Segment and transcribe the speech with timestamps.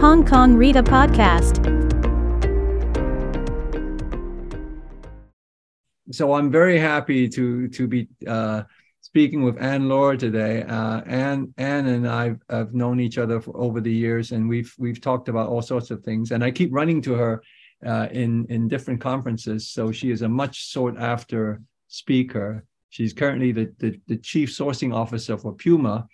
[0.00, 1.64] Hong Kong Rita Podcast.
[6.12, 8.62] So I'm very happy to to be uh,
[9.00, 10.62] speaking with Anne Laure today.
[10.62, 14.74] Uh, Anne, Anne and I have known each other for over the years, and we've
[14.78, 16.32] we've talked about all sorts of things.
[16.32, 17.42] And I keep running to her
[17.84, 19.68] uh, in in different conferences.
[19.70, 22.64] So she is a much sought after speaker.
[22.90, 26.06] She's currently the, the, the chief sourcing officer for Puma,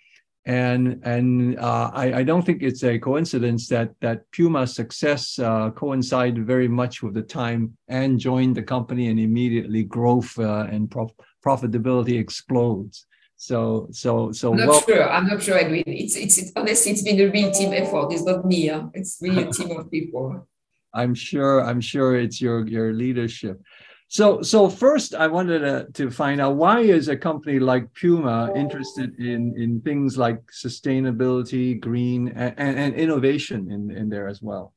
[0.45, 5.69] and and uh, I, I, don't think it's a coincidence that that Puma's success uh,
[5.71, 10.91] coincided very much with the time Anne joined the company, and immediately growth uh, and
[10.91, 11.15] prof-
[11.45, 13.05] profitability explodes.
[13.37, 14.51] So so so.
[14.51, 15.09] I'm not well, sure.
[15.09, 15.83] I'm not sure, Edwin.
[15.87, 18.11] It's, it's it's honestly, it's been a real team effort.
[18.11, 18.67] It's not me.
[18.67, 18.87] Huh?
[18.93, 20.45] It's really a team of people.
[20.93, 21.63] I'm sure.
[21.63, 23.61] I'm sure it's your your leadership.
[24.07, 28.51] So, so first, I wanted to, to find out why is a company like Puma
[28.55, 34.73] interested in in things like sustainability, green, and, and innovation in, in there as well.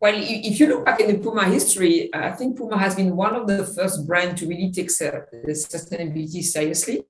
[0.00, 3.34] Well, if you look back in the Puma history, I think Puma has been one
[3.36, 7.02] of the first brands to really take sustainability seriously.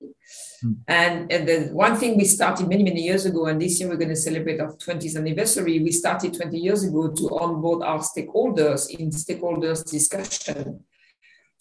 [0.61, 0.73] Hmm.
[0.87, 3.95] And, and the one thing we started many, many years ago, and this year we're
[3.95, 8.89] going to celebrate our 20th anniversary, we started 20 years ago to onboard our stakeholders
[8.89, 10.83] in stakeholders discussion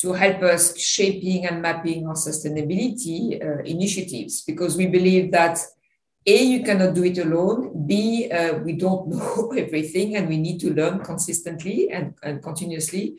[0.01, 5.59] to help us shaping and mapping our sustainability uh, initiatives because we believe that
[6.27, 7.87] a you cannot do it alone.
[7.87, 13.19] B uh, we don't know everything and we need to learn consistently and, and continuously.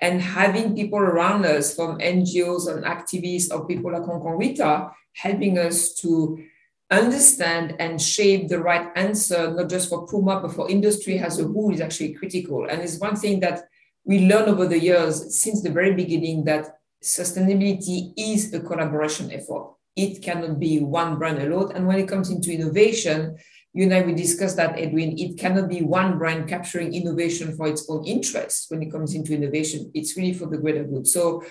[0.00, 4.90] And having people around us from ngos and activists or people like hong kong rita
[5.12, 6.42] helping us to
[6.90, 11.44] understand and shape the right answer not just for puma but for industry as a
[11.44, 12.66] whole is actually critical.
[12.68, 13.69] And it's one thing that
[14.04, 19.74] we learned over the years since the very beginning that sustainability is a collaboration effort.
[19.96, 21.72] It cannot be one brand alone.
[21.74, 23.36] And when it comes into innovation,
[23.72, 25.18] you and I we discussed that, Edwin.
[25.18, 28.66] It cannot be one brand capturing innovation for its own interest.
[28.70, 31.06] When it comes into innovation, it's really for the greater good.
[31.06, 31.44] So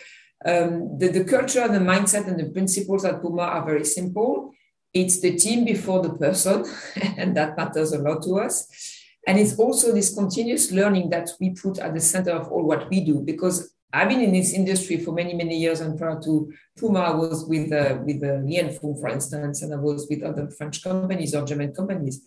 [0.46, 4.52] um, the, the culture, the mindset, and the principles at Puma are very simple.
[4.94, 6.66] It's the team before the person,
[7.18, 8.99] and that matters a lot to us.
[9.28, 12.90] And it's also this continuous learning that we put at the center of all what
[12.90, 15.82] we do, because I've been in this industry for many, many years.
[15.82, 19.62] And prior to Puma, I was with uh, with uh, Li & Fung, for instance,
[19.62, 22.22] and I was with other French companies or German companies.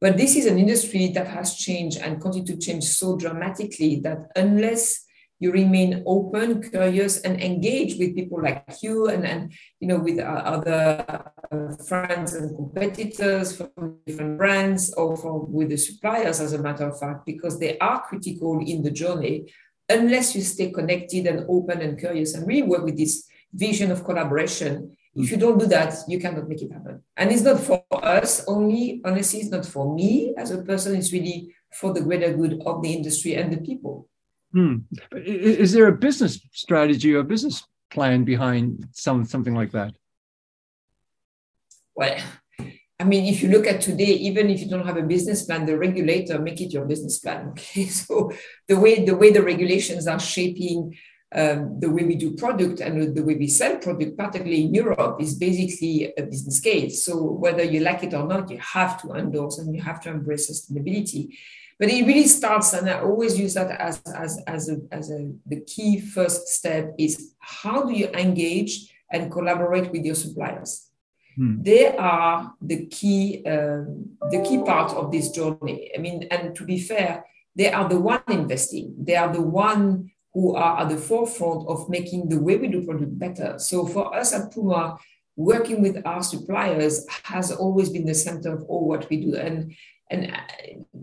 [0.00, 4.30] But this is an industry that has changed and continue to change so dramatically that
[4.34, 5.04] unless
[5.40, 10.18] you remain open, curious, and engage with people like you and, and you know, with
[10.18, 11.04] other
[11.50, 16.86] uh, friends and competitors from different brands or from, with the suppliers, as a matter
[16.86, 19.50] of fact, because they are critical in the journey.
[19.88, 24.04] Unless you stay connected and open and curious and really work with this vision of
[24.04, 27.02] collaboration, if you don't do that, you cannot make it happen.
[27.16, 31.12] And it's not for us only, honestly, it's not for me as a person, it's
[31.12, 34.09] really for the greater good of the industry and the people.
[34.52, 34.78] Hmm.
[35.12, 39.94] Is there a business strategy or business plan behind some something like that?
[41.94, 42.18] Well,
[42.98, 45.66] I mean, if you look at today, even if you don't have a business plan,
[45.66, 47.48] the regulator make it your business plan.
[47.50, 48.32] Okay, so
[48.66, 50.96] the way the way the regulations are shaping
[51.32, 55.20] um, the way we do product and the way we sell product, particularly in Europe,
[55.20, 57.04] is basically a business case.
[57.04, 60.10] So whether you like it or not, you have to endorse and you have to
[60.10, 61.28] embrace sustainability.
[61.80, 65.32] But it really starts, and I always use that as, as, as, a, as a,
[65.46, 70.90] the key first step is how do you engage and collaborate with your suppliers?
[71.36, 71.62] Hmm.
[71.62, 75.90] They are the key, um, the key part of this journey.
[75.96, 77.24] I mean, and to be fair,
[77.56, 78.94] they are the one investing.
[78.98, 82.84] They are the one who are at the forefront of making the way we do
[82.84, 83.58] product better.
[83.58, 84.98] So for us at Puma,
[85.34, 89.36] working with our suppliers has always been the center of all what we do.
[89.36, 89.74] And
[90.10, 90.40] and uh,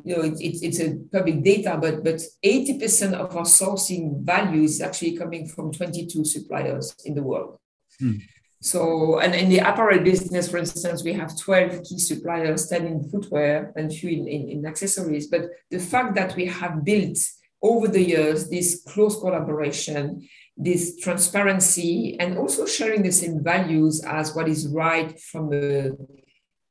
[0.03, 4.81] you know it's, it's a public data but but 80% of our sourcing value is
[4.81, 7.57] actually coming from 22 suppliers in the world
[8.00, 8.18] hmm.
[8.62, 13.09] so and in the apparel business for instance we have 12 key suppliers 10 in
[13.09, 17.18] footwear and few in, in, in accessories but the fact that we have built
[17.63, 20.27] over the years this close collaboration
[20.57, 25.92] this transparency and also sharing the same values as what is right from a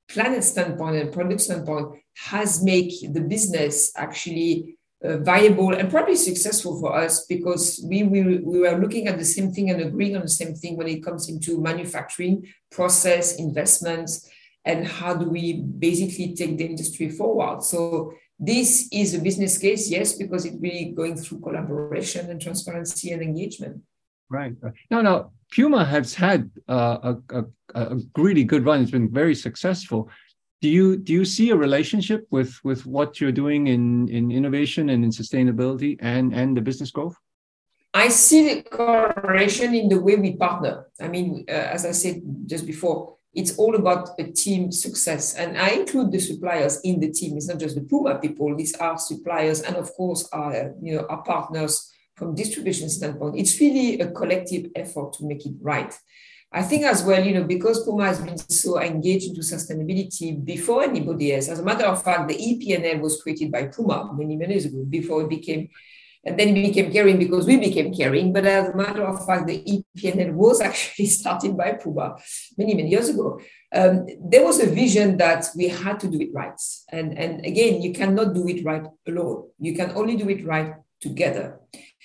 [0.08, 6.80] planet standpoint and product standpoint has made the business actually uh, viable and probably successful
[6.80, 10.22] for us because we, we, we were looking at the same thing and agreeing on
[10.22, 14.28] the same thing when it comes into manufacturing process investments
[14.64, 17.62] and how do we basically take the industry forward.
[17.62, 23.12] So this is a business case yes because it's really going through collaboration and transparency
[23.12, 23.82] and engagement
[24.28, 24.54] right
[24.90, 27.44] no no puma has had uh, a, a,
[27.74, 30.10] a really good run it's been very successful
[30.62, 34.88] do you do you see a relationship with with what you're doing in in innovation
[34.90, 37.16] and in sustainability and and the business growth?
[37.92, 40.86] I see the correlation in the way we partner.
[41.00, 45.58] I mean, uh, as I said just before, it's all about a team success, and
[45.58, 47.36] I include the suppliers in the team.
[47.36, 51.06] It's not just the Puma people; these are suppliers, and of course, our you know
[51.08, 53.36] our partners from distribution standpoint.
[53.36, 55.94] It's really a collective effort to make it right.
[56.52, 60.84] I think as well, you know, because Puma has been so engaged into sustainability before
[60.84, 61.48] anybody else.
[61.48, 64.84] As a matter of fact, the EP&L was created by Puma many, many years ago,
[64.88, 65.68] before it became,
[66.24, 68.32] and then it became Kering because we became Kering.
[68.32, 72.16] But as a matter of fact, the EP&L was actually started by Puma
[72.56, 73.40] many, many years ago.
[73.74, 76.58] Um, there was a vision that we had to do it right.
[76.90, 79.50] And, and again, you cannot do it right alone.
[79.58, 81.60] You can only do it right together.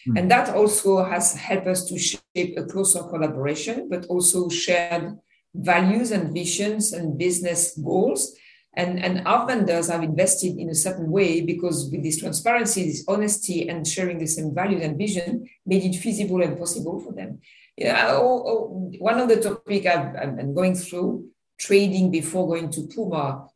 [0.07, 0.19] Mm.
[0.19, 5.17] And that also has helped us to shape a closer collaboration, but also shared
[5.53, 8.35] values and visions and business goals.
[8.73, 13.03] And, and our vendors have invested in a certain way because with this transparency, this
[13.07, 17.39] honesty, and sharing the same values and vision made it feasible and possible for them.
[17.75, 22.87] Yeah, oh, oh, one of the topic I've, I'm going through trading before going to
[22.87, 23.47] Puma.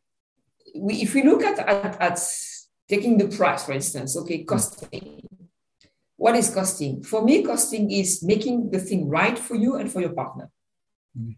[0.74, 2.20] We, if we look at, at, at
[2.88, 5.22] taking the price, for instance, okay, costing
[6.16, 7.02] what is costing?
[7.02, 10.50] For me, costing is making the thing right for you and for your partner.
[11.18, 11.36] Mm.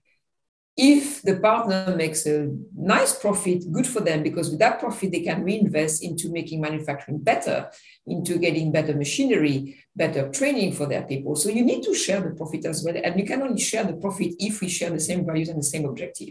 [0.80, 5.22] If the partner makes a nice profit, good for them, because with that profit, they
[5.22, 7.68] can reinvest into making manufacturing better,
[8.06, 11.34] into getting better machinery, better training for their people.
[11.34, 12.94] So you need to share the profit as well.
[13.02, 15.64] And you can only share the profit if we share the same values and the
[15.64, 16.28] same objective.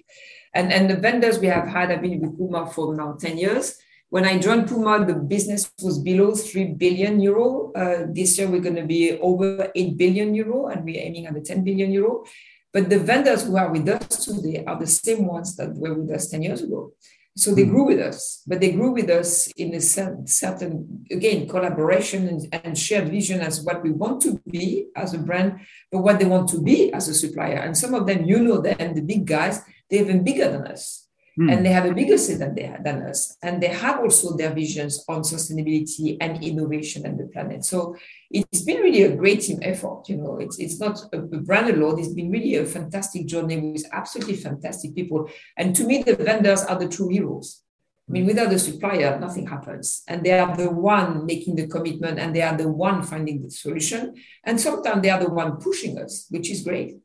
[0.54, 3.78] And, and the vendors we have had, I've been with Puma for now 10 years
[4.10, 7.74] when I joined Puma, the business was below 3 billion euro.
[7.74, 11.34] Uh, this year, we're going to be over 8 billion euro, and we're aiming at
[11.34, 12.24] the 10 billion euro.
[12.72, 16.12] But the vendors who are with us today are the same ones that were with
[16.12, 16.94] us 10 years ago.
[17.36, 17.70] So they hmm.
[17.70, 22.78] grew with us, but they grew with us in a certain, again, collaboration and, and,
[22.78, 25.60] shared vision as what we want to be as a brand,
[25.92, 27.58] but what they want to be as a supplier.
[27.58, 31.07] And some of them, you know them, the big guys, they're even bigger than us.
[31.38, 31.54] Mm.
[31.54, 33.38] And they have a bigger say than, they, than us.
[33.44, 37.64] And they have also their visions on sustainability and innovation and the planet.
[37.64, 37.96] So
[38.32, 40.10] it's been really a great team effort.
[40.10, 42.00] You know, it's, it's not a, brand alone.
[42.00, 45.30] It's been really a fantastic journey with absolutely fantastic people.
[45.56, 47.62] And to me, the vendors are the true heroes.
[48.10, 50.04] I mean, without the supplier, nothing happens.
[50.08, 53.52] And they are the one making the commitment and they are the one finding the
[53.52, 54.16] solution.
[54.44, 56.96] And sometimes they are the one pushing us, which is great.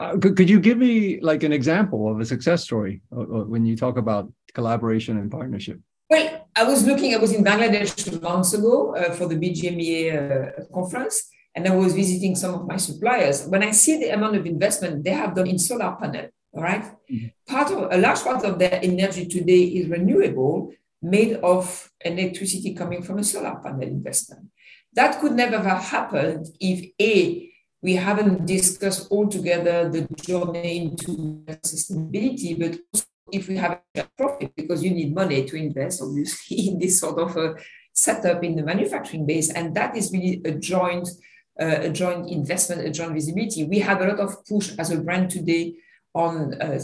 [0.00, 3.44] Uh, could, could you give me like an example of a success story uh, uh,
[3.44, 5.80] when you talk about collaboration and partnership?
[6.08, 10.64] Well, I was looking, I was in Bangladesh months ago uh, for the BGMEA uh,
[10.72, 13.46] conference, and I was visiting some of my suppliers.
[13.46, 16.84] When I see the amount of investment they have done in solar panel, all right?
[17.10, 17.26] mm-hmm.
[17.46, 20.72] part of a large part of their energy today is renewable,
[21.02, 24.48] made of electricity coming from a solar panel investment.
[24.94, 27.50] That could never have happened if A,
[27.82, 34.52] we haven't discussed altogether the journey into sustainability, but also if we have a profit,
[34.56, 37.54] because you need money to invest, obviously, in this sort of a
[37.92, 39.52] setup in the manufacturing base.
[39.52, 41.08] And that is really a joint,
[41.60, 43.64] uh, a joint investment, a joint visibility.
[43.64, 45.76] We have a lot of push as a brand today
[46.14, 46.80] on, uh,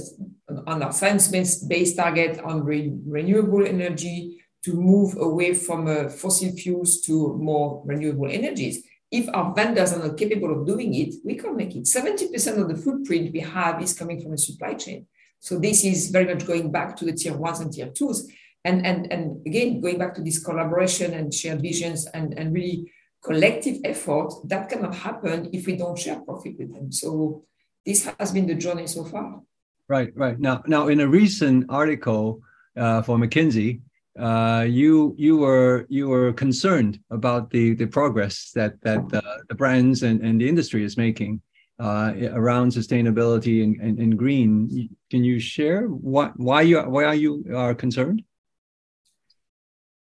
[0.66, 7.00] on our science-based target on re- renewable energy to move away from uh, fossil fuels
[7.02, 8.82] to more renewable energies
[9.14, 11.84] if our vendors are not capable of doing it, we can't make it.
[11.84, 15.06] 70% of the footprint we have is coming from a supply chain.
[15.38, 18.28] So this is very much going back to the tier ones and tier twos.
[18.64, 22.90] And, and, and again, going back to this collaboration and shared visions and, and really
[23.22, 26.90] collective effort, that cannot happen if we don't share profit with them.
[26.90, 27.44] So
[27.86, 29.42] this has been the journey so far.
[29.88, 30.40] Right, right.
[30.40, 32.40] Now, now in a recent article
[32.76, 33.80] uh, for McKinsey,
[34.18, 39.54] uh, you you were you were concerned about the the progress that that uh, the
[39.54, 41.40] brands and, and the industry is making
[41.80, 44.88] uh, around sustainability and, and, and, green.
[45.10, 48.22] Can you share what why you why are you are concerned?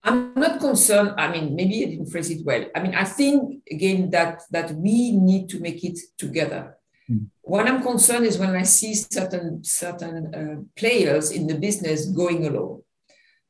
[0.03, 1.13] I'm not concerned.
[1.17, 2.65] I mean, maybe I didn't phrase it well.
[2.75, 6.77] I mean, I think again that that we need to make it together.
[7.07, 7.27] Mm.
[7.41, 12.47] What I'm concerned is when I see certain certain uh, players in the business going
[12.47, 12.81] alone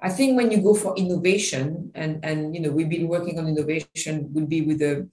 [0.02, 3.48] I think when you go for innovation, and and you know we've been working on
[3.48, 5.10] innovation, will be with the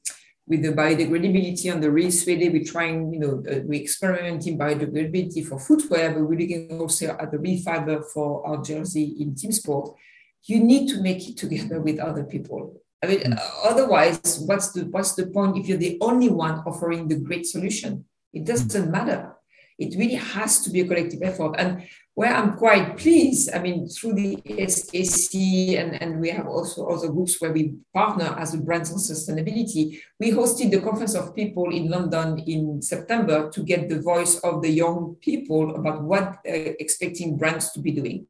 [0.46, 1.90] with the biodegradability on the.
[1.90, 7.16] Really, we're trying, you know, uh, we experimenting biodegradability for footwear, but we're looking also
[7.18, 9.96] at the refiber for our jersey in team sport.
[10.44, 12.80] You need to make it together with other people.
[13.02, 13.38] I mean, mm.
[13.64, 18.04] otherwise, what's the what's the point if you're the only one offering the great solution?
[18.32, 19.36] It doesn't matter
[19.78, 21.54] it really has to be a collective effort.
[21.58, 26.86] And where I'm quite pleased, I mean, through the SKC, and, and we have also
[26.86, 31.36] other groups where we partner as a brands on sustainability, we hosted the Conference of
[31.36, 36.38] People in London in September to get the voice of the young people about what
[36.48, 38.26] uh, expecting brands to be doing.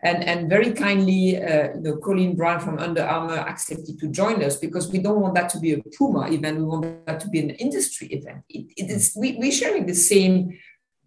[0.00, 4.44] And, and very kindly, uh, you know, Colin Browne from Under Armour accepted to join
[4.44, 6.58] us because we don't want that to be a Puma event.
[6.58, 8.44] We want that to be an industry event.
[8.48, 10.56] It, it is, we, we're sharing the same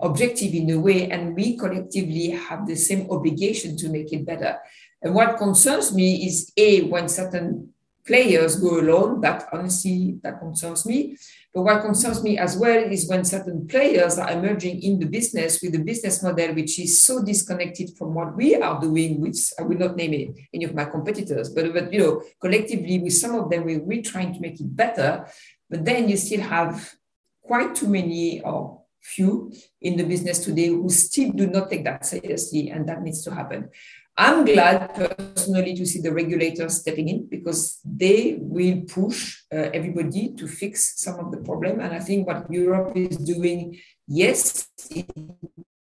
[0.02, 4.58] objective in a way, and we collectively have the same obligation to make it better.
[5.02, 7.74] And what concerns me is A, when certain
[8.06, 11.18] players go alone, that honestly, that concerns me.
[11.54, 15.62] But what concerns me as well is when certain players are emerging in the business
[15.62, 19.64] with a business model which is so disconnected from what we are doing, which I
[19.64, 23.50] will not name any of my competitors, but, but you know, collectively with some of
[23.50, 25.28] them, we're really trying to make it better.
[25.70, 26.96] But then you still have
[27.42, 32.06] quite too many or few in the business today who still do not take that
[32.06, 33.70] seriously, and that needs to happen.
[34.18, 40.34] I'm glad personally to see the regulators stepping in because they will push uh, everybody
[40.36, 41.80] to fix some of the problem.
[41.80, 44.68] And I think what Europe is doing, yes,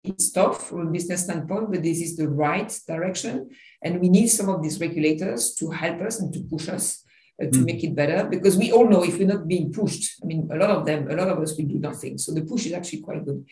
[0.04, 3.50] it's tough from a business standpoint, but this is the right direction.
[3.82, 7.04] And we need some of these regulators to help us and to push us
[7.40, 7.66] to mm.
[7.66, 10.56] make it better because we all know if we're not being pushed, I mean, a
[10.56, 12.18] lot of them, a lot of us will do nothing.
[12.18, 13.46] So the push is actually quite good.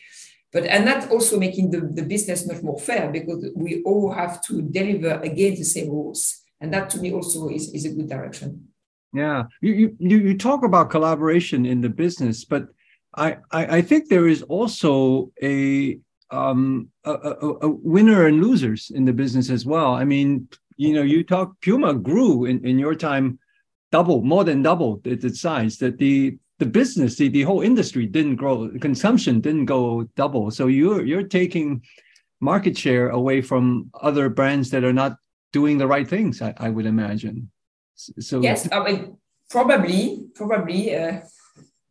[0.52, 4.42] But and that also making the, the business much more fair because we all have
[4.44, 6.42] to deliver against the same rules.
[6.60, 8.68] And that to me also is, is a good direction.
[9.12, 9.44] Yeah.
[9.60, 12.68] You, you you talk about collaboration in the business but
[13.16, 15.98] i i, I think there is also a
[16.30, 19.94] um a, a, a winner and losers in the business as well.
[19.94, 23.38] I mean you know you talk puma grew in, in your time
[23.90, 28.34] double more than double its, size that the the business, the, the whole industry didn't
[28.34, 30.50] grow, consumption didn't go double.
[30.50, 31.82] So you're you're taking
[32.40, 35.16] market share away from other brands that are not
[35.52, 37.50] doing the right things, I, I would imagine.
[37.94, 39.16] So yes, I mean
[39.50, 41.20] probably, probably uh,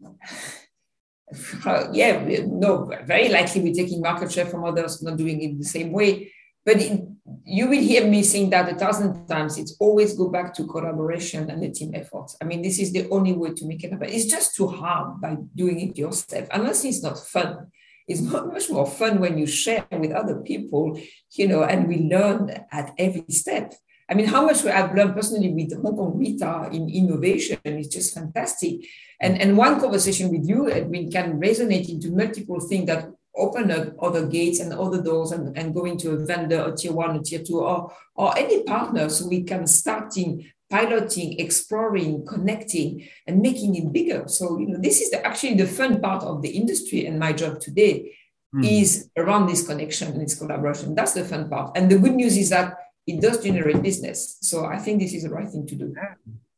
[1.91, 5.91] yeah, no, very likely we're taking market share from others not doing it the same
[5.91, 6.31] way.
[6.65, 7.01] But it,
[7.43, 9.57] you will hear me saying that a thousand times.
[9.57, 12.31] It's always go back to collaboration and the team effort.
[12.41, 14.09] I mean, this is the only way to make it happen.
[14.09, 16.47] It's just too hard by doing it yourself.
[16.51, 17.67] Honestly, it's not fun.
[18.07, 18.21] It's
[18.53, 20.99] much more fun when you share with other people,
[21.33, 23.73] you know, and we learn at every step.
[24.09, 28.13] I mean, how much I've learned personally with Hong Kong Rita in innovation is just
[28.13, 28.85] fantastic.
[29.19, 33.93] And, and one conversation with you, Edwin, can resonate into multiple things that open up
[34.01, 37.21] other gates and other doors and, and going to a vendor, or tier one, or
[37.21, 43.75] tier two, or, or any partner so we can starting piloting, exploring, connecting, and making
[43.75, 44.27] it bigger.
[44.27, 47.31] So, you know, this is the, actually the fun part of the industry and my
[47.31, 48.17] job today
[48.53, 48.65] mm.
[48.69, 50.93] is around this connection and this collaboration.
[50.93, 51.77] That's the fun part.
[51.77, 54.37] And the good news is that it does generate business.
[54.41, 55.95] So I think this is the right thing to do.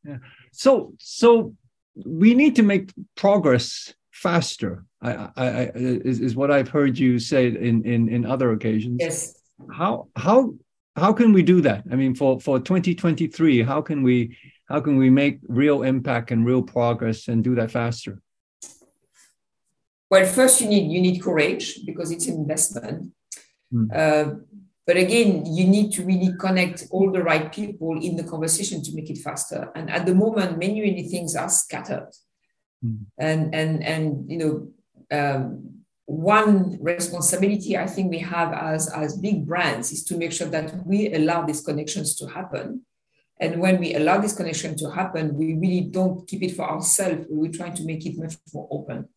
[0.03, 0.17] Yeah.
[0.51, 1.53] So, so
[2.03, 4.85] we need to make progress faster.
[5.01, 8.97] I, I, I, is, is what I've heard you say in, in, in other occasions.
[8.99, 9.35] Yes.
[9.71, 10.53] How how
[10.95, 11.83] how can we do that?
[11.91, 14.37] I mean, for for 2023, how can we
[14.67, 18.21] how can we make real impact and real progress and do that faster?
[20.09, 23.11] Well, first you need you need courage because it's an investment.
[23.71, 23.87] Hmm.
[23.93, 24.25] Uh,
[24.87, 28.95] but again, you need to really connect all the right people in the conversation to
[28.95, 29.71] make it faster.
[29.75, 32.09] And at the moment, many many things are scattered.
[32.83, 33.05] Mm.
[33.17, 34.67] And and and you know,
[35.11, 40.47] um, one responsibility I think we have as as big brands is to make sure
[40.47, 42.81] that we allow these connections to happen.
[43.39, 47.25] And when we allow this connection to happen, we really don't keep it for ourselves.
[47.29, 49.07] We're trying to make it much more open.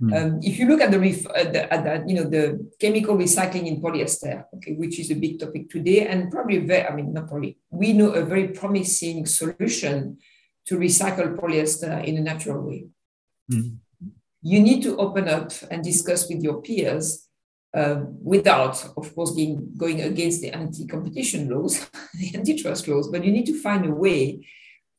[0.00, 0.12] Mm.
[0.16, 3.16] Um, if you look at the, ref, uh, the, at the, you know the chemical
[3.16, 7.12] recycling in polyester, okay, which is a big topic today, and probably very, I mean
[7.12, 10.18] not probably, we know a very promising solution
[10.66, 12.86] to recycle polyester in a natural way.
[13.50, 13.76] Mm-hmm.
[14.44, 17.26] You need to open up and discuss with your peers
[17.72, 23.24] uh, without, of course, being, going against the anti competition laws, the antitrust laws, but
[23.24, 24.46] you need to find a way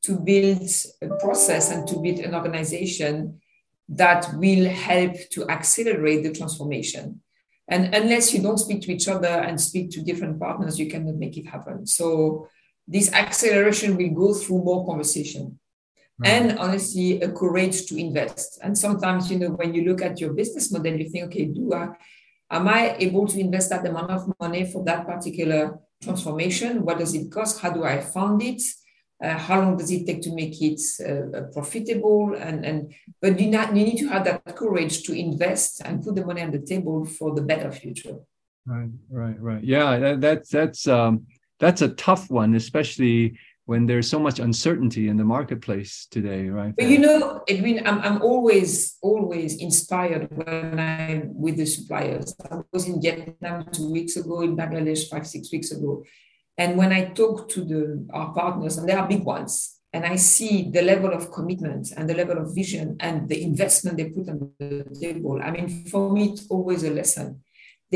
[0.01, 0.67] to build
[1.03, 3.39] a process and to build an organization
[3.87, 7.21] that will help to accelerate the transformation.
[7.67, 11.15] And unless you don't speak to each other and speak to different partners, you cannot
[11.15, 11.85] make it happen.
[11.85, 12.47] So
[12.87, 15.59] this acceleration will go through more conversation
[16.23, 20.33] and honestly a courage to invest and sometimes you know when you look at your
[20.33, 21.89] business model you think okay do I,
[22.49, 27.13] am i able to invest that amount of money for that particular transformation what does
[27.13, 28.61] it cost how do i fund it
[29.23, 32.35] Uh, how long does it take to make it uh, profitable?
[32.35, 36.15] And, and but you, not, you need to have that courage to invest and put
[36.15, 38.17] the money on the table for the better future.
[38.65, 39.63] Right, right, right.
[39.63, 41.27] Yeah, that, that's that's um,
[41.59, 46.73] that's a tough one, especially when there's so much uncertainty in the marketplace today, right?
[46.77, 52.35] But you know, Edwin, I'm, I'm always, always inspired when I'm with the suppliers.
[52.51, 56.03] I was in Vietnam two weeks ago, in Bangladesh five, six weeks ago.
[56.57, 60.15] And when I talk to the, our partners, and they are big ones, and I
[60.17, 64.29] see the level of commitment and the level of vision and the investment they put
[64.29, 67.41] on the table, I mean, for me, it's always a lesson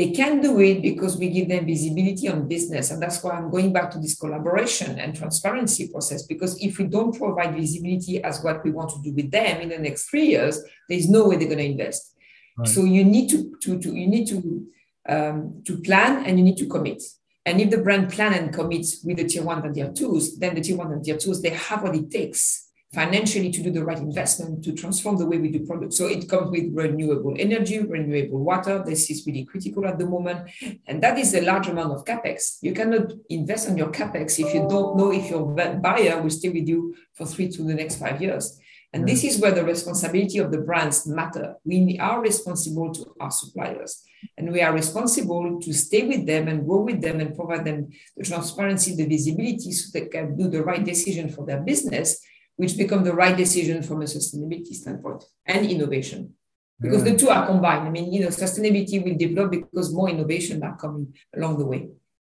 [0.00, 2.90] they can do it because we give them visibility on business.
[2.90, 6.22] And that's why I'm going back to this collaboration and transparency process.
[6.22, 9.68] Because if we don't provide visibility as what we want to do with them in
[9.68, 12.16] the next three years, there's no way they're going to invest.
[12.56, 12.66] Right.
[12.66, 14.66] So you need to, to, to you need to
[15.06, 17.02] um, to plan and you need to commit.
[17.44, 20.54] And if the brand plan and commits with the tier one and tier twos, then
[20.54, 23.84] the tier one and tier twos, they have what it takes financially to do the
[23.84, 25.96] right investment to transform the way we do products.
[25.96, 28.82] So it comes with renewable energy, renewable water.
[28.84, 30.50] This is really critical at the moment.
[30.86, 32.58] And that is a large amount of capex.
[32.62, 36.48] You cannot invest on your capex if you don't know if your buyer will stay
[36.48, 38.58] with you for three to the next five years.
[38.92, 41.54] And this is where the responsibility of the brands matter.
[41.64, 44.02] We are responsible to our suppliers
[44.36, 47.90] and we are responsible to stay with them and grow with them and provide them
[48.16, 52.20] the transparency, the visibility so they can do the right decision for their business
[52.60, 56.34] which become the right decision from a sustainability standpoint and innovation.
[56.78, 57.88] Because the two are combined.
[57.88, 61.88] I mean, you know, sustainability will develop because more innovation are coming along the way.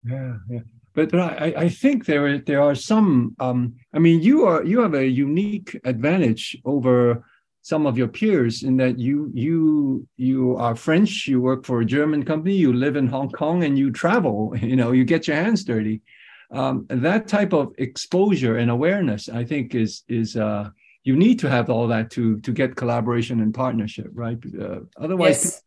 [0.05, 0.65] Yeah, yeah.
[0.95, 3.37] But, but I, I think there are, there are some.
[3.39, 7.25] Um, I mean, you are you have a unique advantage over
[7.63, 11.29] some of your peers in that you you you are French.
[11.29, 12.57] You work for a German company.
[12.57, 14.55] You live in Hong Kong and you travel.
[14.71, 16.03] You know, you get your hands dirty
[16.51, 20.71] um, that type of exposure and awareness, I think, is is uh,
[21.05, 24.39] you need to have all that to to get collaboration and partnership, right?
[24.61, 25.45] Uh, otherwise.
[25.45, 25.63] Yes.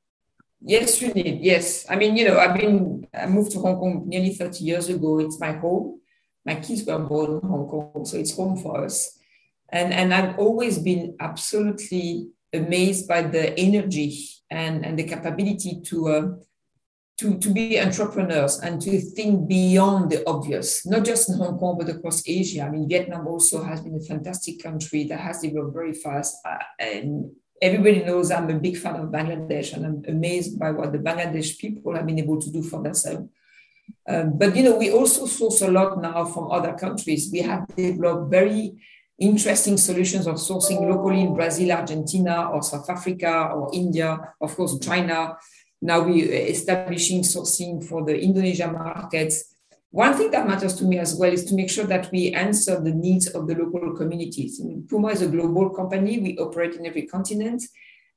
[0.61, 1.39] Yes, you need.
[1.39, 3.07] Yes, I mean, you know, I've been.
[3.13, 5.19] I moved to Hong Kong nearly thirty years ago.
[5.19, 6.01] It's my home.
[6.45, 9.17] My kids were born in Hong Kong, so it's home for us.
[9.69, 16.07] And and I've always been absolutely amazed by the energy and and the capability to
[16.09, 16.27] uh,
[17.19, 21.77] to, to be entrepreneurs and to think beyond the obvious, not just in Hong Kong,
[21.77, 22.63] but across Asia.
[22.63, 26.37] I mean, Vietnam also has been a fantastic country that has developed very fast.
[26.45, 30.93] Uh, and everybody knows I'm a big fan of Bangladesh and I'm amazed by what
[30.93, 33.27] the Bangladesh people have been able to do for themselves.
[34.07, 37.29] Um, but, you know, we also source a lot now from other countries.
[37.33, 38.79] We have developed very
[39.19, 44.79] interesting solutions of sourcing locally in Brazil, Argentina, or South Africa, or India, of course,
[44.79, 45.35] China.
[45.81, 49.55] Now we are establishing sourcing for the Indonesia markets.
[49.91, 52.79] One thing that matters to me as well is to make sure that we answer
[52.79, 54.61] the needs of the local communities.
[54.89, 56.19] Puma is a global company.
[56.19, 57.63] We operate in every continent.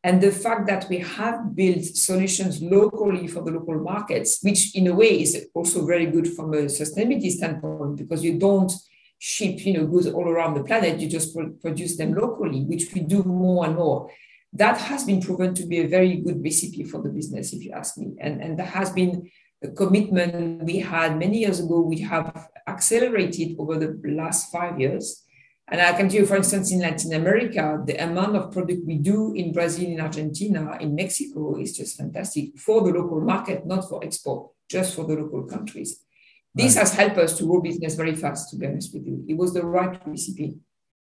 [0.04, 4.88] And the fact that we have built solutions locally for the local markets, which in
[4.88, 8.72] a way is also very good from a sustainability standpoint, because you don't
[9.18, 13.02] ship you know, goods all around the planet, you just produce them locally, which we
[13.02, 14.10] do more and more
[14.54, 17.72] that has been proven to be a very good recipe for the business, if you
[17.72, 18.14] ask me.
[18.20, 19.30] And, and there has been
[19.62, 25.24] a commitment we had many years ago, we have accelerated over the last five years.
[25.68, 28.96] And I can tell you, for instance, in Latin America, the amount of product we
[28.96, 33.88] do in Brazil, in Argentina, in Mexico is just fantastic for the local market, not
[33.88, 36.04] for export, just for the local countries.
[36.54, 36.80] This right.
[36.80, 39.24] has helped us to grow business very fast, to be honest with you.
[39.26, 40.58] It was the right recipe.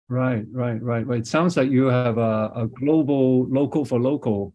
[0.09, 1.19] Right, right, right, right.
[1.19, 4.53] It sounds like you have a, a global, local for local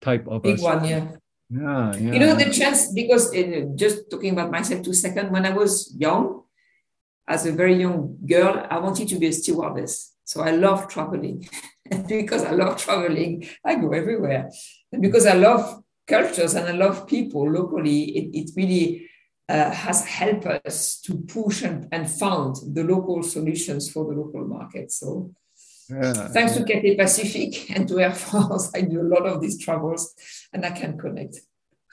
[0.00, 1.08] type of big one, yeah.
[1.50, 2.12] Yeah, yeah.
[2.12, 5.30] You know the chance because uh, just talking about myself two seconds.
[5.30, 6.44] When I was young,
[7.28, 10.14] as a very young girl, I wanted to be a stewardess.
[10.24, 11.48] So I love traveling,
[11.90, 14.50] and because I love traveling, I go everywhere.
[14.92, 19.10] And because I love cultures and I love people locally, it, it really
[19.48, 24.46] uh, has helped us to push and, and found the local solutions for the local
[24.46, 24.90] market.
[24.92, 25.34] So
[25.90, 26.64] yeah, thanks yeah.
[26.64, 30.14] to Cathay Pacific and to Air France, I do a lot of these travels
[30.52, 31.36] and I can connect.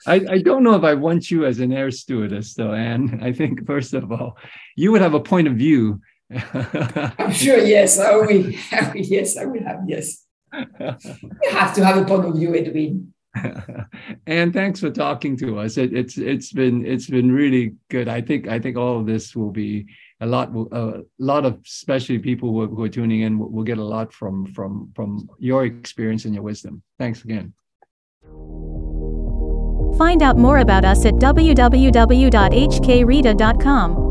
[0.06, 3.20] I, I don't know if I want you as an air stewardess, though, Anne.
[3.22, 4.38] I think, first of all,
[4.76, 6.00] you would have a point of view.
[6.54, 7.98] I'm sure, yes.
[7.98, 8.50] I will,
[8.94, 10.24] yes, I will have, yes.
[10.52, 13.12] you have to have a point of view, Edwin.
[14.26, 15.76] and thanks for talking to us.
[15.76, 18.08] It, it's it's been it's been really good.
[18.08, 19.86] I think I think all of this will be
[20.20, 23.64] a lot a lot of especially people who are, who are tuning in will, will
[23.64, 26.82] get a lot from from from your experience and your wisdom.
[26.98, 27.52] Thanks again.
[29.96, 34.09] Find out more about us at www.hkrita.com.